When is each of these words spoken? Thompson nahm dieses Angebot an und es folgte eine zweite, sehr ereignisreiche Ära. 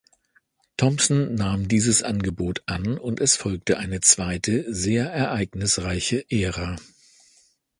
Thompson 0.77 1.35
nahm 1.35 1.67
dieses 1.67 2.01
Angebot 2.01 2.63
an 2.65 2.97
und 2.97 3.19
es 3.21 3.35
folgte 3.35 3.77
eine 3.77 4.01
zweite, 4.01 4.65
sehr 4.73 5.11
ereignisreiche 5.13 6.25
Ära. 6.31 6.77